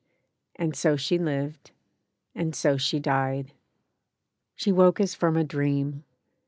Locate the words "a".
5.37-5.43